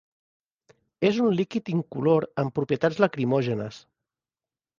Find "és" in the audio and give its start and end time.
1.09-1.19